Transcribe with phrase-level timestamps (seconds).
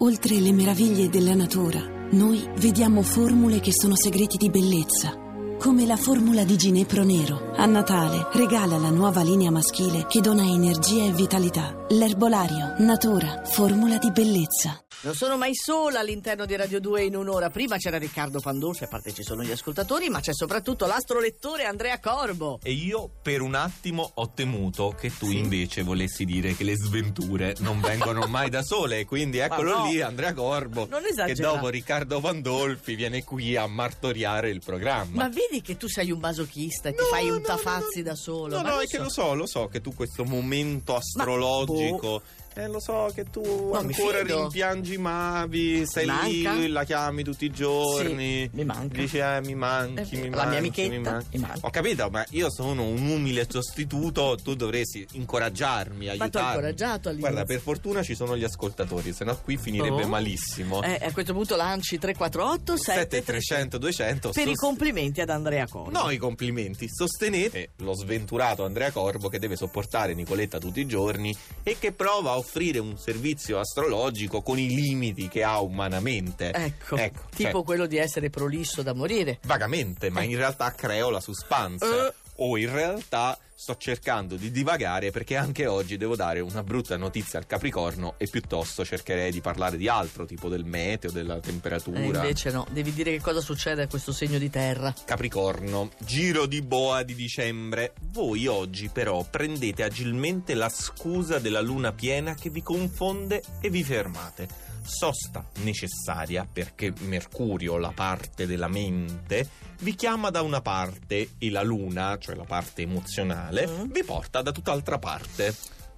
[0.00, 1.80] Oltre le meraviglie della natura,
[2.12, 5.12] noi vediamo formule che sono segreti di bellezza.
[5.58, 7.50] Come la formula di Ginepro Nero.
[7.56, 11.84] A Natale regala la nuova linea maschile che dona energia e vitalità.
[11.88, 14.80] L'erbolario, natura, formula di bellezza.
[15.00, 17.50] Non sono mai sola all'interno di Radio 2 in un'ora.
[17.50, 22.00] Prima c'era Riccardo Pandolfi, a parte ci sono gli ascoltatori, ma c'è soprattutto l'astrolettore Andrea
[22.00, 22.58] Corbo.
[22.64, 27.54] E io per un attimo ho temuto che tu invece volessi dire che le sventure
[27.60, 29.04] non vengono mai da sole.
[29.04, 29.86] Quindi eccolo no.
[29.86, 31.52] lì, Andrea Corbo, Non che esagera.
[31.52, 35.22] dopo Riccardo Pandolfi viene qui a martoriare il programma.
[35.22, 38.16] Ma vedi che tu sei un masochista e ti No, fai un no, tafazzi da
[38.16, 38.56] solo.
[38.56, 39.02] No, ma no, non è che so.
[39.04, 42.20] lo so, lo so che tu questo momento astrologico.
[42.58, 43.40] Eh, lo so che tu
[43.72, 46.54] No, mi ancora rimpiangi Mavi, sei Manca?
[46.54, 48.48] lì, la chiami tutti i giorni.
[48.50, 48.96] Sì, mi manca.
[49.00, 50.48] Dici, eh, mi manchi, Eh, mi la manchi.
[50.48, 51.36] mia mi amichetta, manchi.
[51.36, 51.58] mi manca.
[51.66, 56.48] Ho capito, ma io sono un umile sostituto, tu dovresti incoraggiarmi, Ma aiutarmi.
[56.48, 57.30] incoraggiato all'inizio.
[57.32, 60.08] Guarda, per fortuna ci sono gli ascoltatori, se no qui finirebbe Oh.
[60.08, 60.82] malissimo.
[60.82, 65.90] Eh, a questo punto lanci 348 7300 200 per i sos- complimenti ad Andrea Corbo.
[65.96, 66.88] No, i complimenti.
[66.88, 71.32] Sostenete lo sventurato Andrea Corbo che deve sopportare Nicoletta tutti i giorni
[71.62, 72.46] e che prova a offrire
[72.78, 76.52] un servizio astrologico con i limiti che ha umanamente.
[76.52, 79.38] Ecco, Ecco, tipo cioè, quello di essere prolisso da morire.
[79.44, 81.84] vagamente, ma in realtà creo la suspense.
[81.84, 82.12] Eh.
[82.40, 87.40] O in realtà sto cercando di divagare perché anche oggi devo dare una brutta notizia
[87.40, 91.98] al Capricorno e piuttosto cercherei di parlare di altro, tipo del meteo, della temperatura.
[91.98, 94.94] E invece no, devi dire che cosa succede a questo segno di terra.
[95.04, 97.94] Capricorno, giro di boa di dicembre.
[98.12, 103.82] Voi oggi però prendete agilmente la scusa della luna piena che vi confonde e vi
[103.82, 104.67] fermate.
[104.88, 109.46] Sosta necessaria perché Mercurio, la parte della mente,
[109.80, 113.90] vi chiama da una parte e la luna, cioè la parte emozionale, Mm.
[113.92, 115.54] vi porta da tutt'altra parte.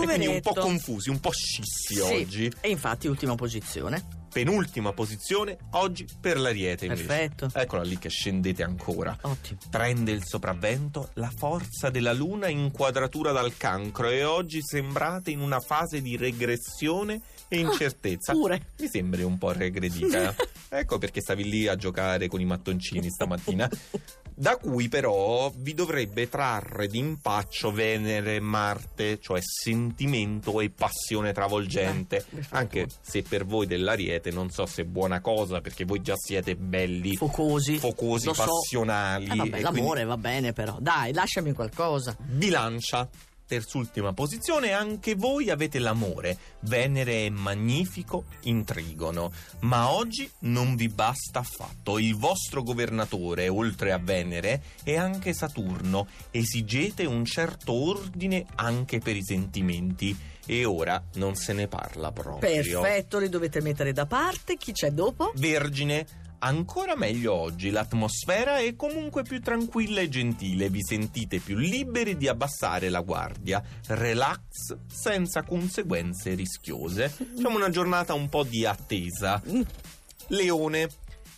[0.00, 0.60] E quindi un po' Poveretto.
[0.60, 2.52] confusi, un po' scissi Sì, oggi.
[2.60, 4.20] E infatti ultima posizione.
[4.32, 7.04] Penultima posizione oggi per l'Ariete invece.
[7.04, 7.50] Perfetto.
[7.52, 9.14] Eccola lì che scendete ancora.
[9.20, 9.58] Ottimo.
[9.68, 15.40] Prende il sopravvento la forza della luna in quadratura dal cancro e oggi sembrate in
[15.40, 18.32] una fase di regressione e incertezza.
[18.32, 18.66] Ah, pure.
[18.78, 20.34] Mi sembri un po' regredita.
[20.74, 23.68] ecco perché stavi lì a giocare con i mattoncini stamattina.
[24.34, 32.24] Da cui però vi dovrebbe trarre d'impaccio Venere e Marte, cioè sentimento e passione travolgente.
[32.34, 32.44] Eh.
[32.50, 36.56] Anche se per voi dell'Ariete non so se è buona cosa, perché voi già siete
[36.56, 37.76] belli Focosi.
[37.78, 38.44] focosi, Lo so.
[38.44, 39.26] passionali.
[39.26, 40.78] Eh, vabbè, l'amore quindi va bene però.
[40.80, 42.16] Dai, lasciami qualcosa.
[42.18, 43.08] Bilancia.
[43.52, 46.38] Terzultima posizione, anche voi avete l'amore.
[46.60, 49.30] Venere è magnifico in trigono,
[49.60, 51.98] ma oggi non vi basta affatto.
[51.98, 56.06] Il vostro governatore, oltre a Venere, è anche Saturno.
[56.30, 60.16] Esigete un certo ordine anche per i sentimenti.
[60.46, 62.38] E ora non se ne parla proprio.
[62.38, 64.56] Perfetto, li dovete mettere da parte.
[64.56, 65.30] Chi c'è dopo?
[65.36, 66.06] Vergine,
[66.42, 72.28] ancora meglio oggi, l'atmosfera è comunque più tranquilla e gentile, vi sentite più liberi di
[72.28, 77.14] abbassare la guardia, relax senza conseguenze rischiose.
[77.34, 79.42] Diciamo una giornata un po' di attesa.
[80.28, 80.88] Leone.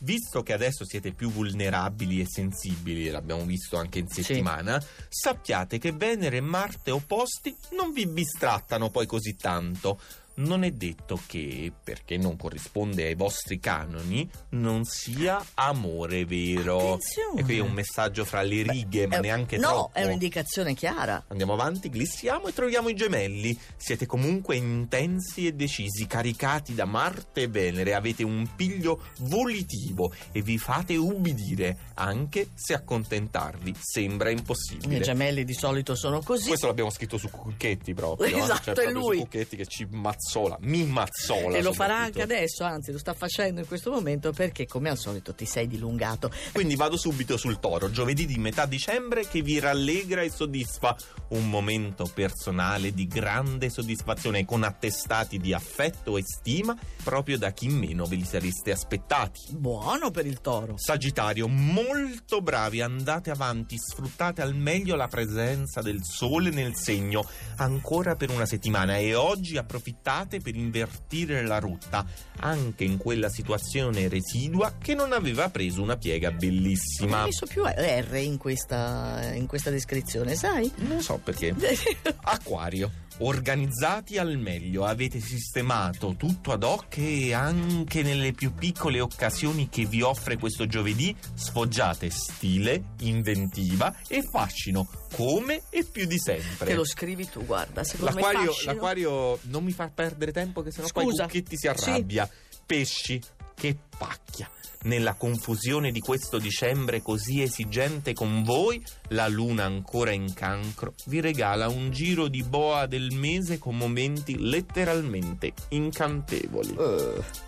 [0.01, 5.93] Visto che adesso siete più vulnerabili e sensibili, l'abbiamo visto anche in settimana, sappiate che
[5.93, 9.99] Venere e Marte opposti non vi bistrattano poi così tanto.
[10.37, 16.95] Non è detto che, perché non corrisponde ai vostri canoni, non sia amore vero.
[16.95, 17.41] Attenzione.
[17.41, 19.91] E qui è un messaggio fra le righe, ma Eh, neanche no, troppo.
[19.95, 21.25] è un'indicazione chiara.
[21.29, 23.57] Andiamo avanti, glissiamo e troviamo i gemelli.
[23.77, 30.43] Siete comunque intensi e decisi, caricati da Marte e Venere, avete un piglio volitivo e
[30.43, 35.01] vi fate ubbidire, anche se accontentarvi sembra I impossibile.
[35.01, 36.49] gemelli di solito sono così.
[36.49, 38.35] Questo l'abbiamo scritto su Cucchetti proprio.
[38.35, 38.39] eh.
[38.41, 39.17] Esatto, Cioè, è lui.
[39.19, 39.87] Su Cucchetti che ci
[40.25, 41.59] mazzola, mi mazzola.
[41.59, 44.97] E lo farà anche adesso, anzi lo sta facendo in questo momento perché come al
[44.97, 46.31] solito ti sei dilungato.
[46.53, 50.97] Quindi vado subito sul toro, giovedì di metà dicembre che vi rallegra e soddisfa.
[51.29, 57.69] Un momento personale di grande soddisfazione con attestati di affetto e stima proprio da chi
[57.69, 59.41] meno ve li sareste aspettati.
[59.51, 60.75] Buono per il toro.
[60.79, 67.25] Sagittario, molto bravi, andate avanti, sfruttate al meglio la presenza del sole nel segno
[67.57, 72.05] ancora per una settimana e oggi approfittate per invertire la rotta
[72.41, 77.19] anche in quella situazione residua che non aveva preso una piega Ma bellissima.
[77.19, 80.71] hai messo più R in questa, in questa descrizione, sai?
[80.77, 81.55] Non so perché.
[82.23, 82.91] Acquario.
[83.19, 89.85] Organizzati al meglio, avete sistemato tutto ad hoc e anche nelle più piccole occasioni che
[89.87, 94.89] vi offre questo giovedì sfoggiate stile, inventiva e fascino.
[95.17, 96.67] Come e più di sempre.
[96.67, 98.73] Te lo scrivi tu, guarda, secondo me L'acquario, fascino.
[98.73, 101.25] l'acquario non mi fa perdere tempo che sennò poi Scusa.
[101.25, 102.29] Cucchetti si arrabbia.
[102.67, 103.21] Pesci,
[103.55, 104.51] che pacchia.
[104.85, 111.21] Nella confusione di questo dicembre così esigente con voi, la luna ancora in cancro vi
[111.21, 116.75] regala un giro di boa del mese con momenti letteralmente incantevoli.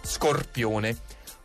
[0.01, 0.97] Scorpione.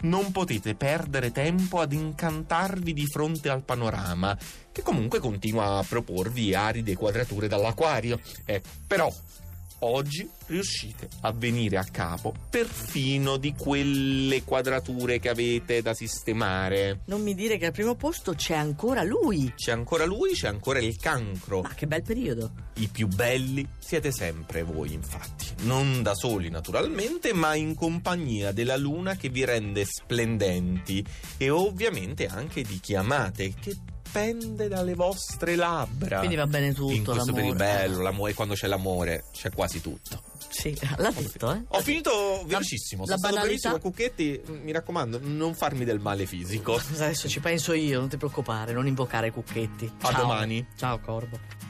[0.04, 4.36] Non potete perdere tempo ad incantarvi di fronte al panorama,
[4.72, 8.20] che comunque continua a proporvi aride quadrature dall'acquario.
[8.46, 9.14] Ecco, però
[9.82, 17.02] oggi riuscite a venire a capo perfino di quelle quadrature che avete da sistemare.
[17.06, 19.54] Non mi dire che al primo posto c'è ancora lui.
[19.56, 21.62] C'è ancora lui, c'è ancora il cancro.
[21.62, 22.52] Ma che bel periodo.
[22.76, 25.48] I più belli siete sempre voi, infatti.
[25.62, 31.04] Non da soli, naturalmente, ma in compagnia della luna che vi rende splendenti
[31.38, 33.76] e ovviamente anche di chi amate, che
[34.12, 36.18] pende dalle vostre labbra.
[36.20, 37.56] Quindi va bene tutto, in questo l'amore.
[37.56, 40.22] bello, l'amore, quando c'è l'amore c'è quasi tutto.
[40.50, 41.64] Sì, l'ha detto, eh.
[41.70, 46.76] Ho finito velocissimo, la sono stato banalità- Cucchetti, mi raccomando, non farmi del male fisico.
[46.76, 49.92] Adesso ci penso io, non ti preoccupare, non invocare Cucchetti.
[50.02, 50.22] A Ciao.
[50.22, 50.66] domani.
[50.76, 51.61] Ciao Corbo.